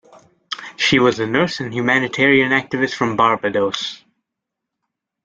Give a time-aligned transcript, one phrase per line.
[0.77, 4.03] She was a nurse and humanitarian activist from Barbados.